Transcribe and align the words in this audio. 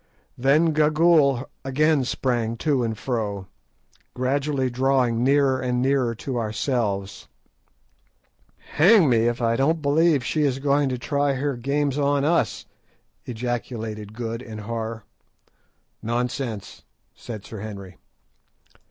Then 0.35 0.73
Gagool 0.73 1.47
again 1.63 2.05
sprang 2.05 2.57
to 2.57 2.83
and 2.83 2.97
fro, 2.97 3.45
gradually 4.15 4.67
drawing 4.67 5.23
nearer 5.23 5.59
and 5.61 5.79
nearer 5.79 6.15
to 6.15 6.39
ourselves. 6.39 7.27
"Hang 8.73 9.07
me 9.11 9.27
if 9.27 9.43
I 9.43 9.55
don't 9.55 9.79
believe 9.79 10.25
she 10.25 10.41
is 10.41 10.57
going 10.57 10.89
to 10.89 10.97
try 10.97 11.33
her 11.33 11.55
games 11.55 11.99
on 11.99 12.25
us," 12.25 12.65
ejaculated 13.25 14.13
Good 14.13 14.41
in 14.41 14.57
horror. 14.57 15.03
"Nonsense!" 16.01 16.81
said 17.13 17.45
Sir 17.45 17.59
Henry. 17.59 17.97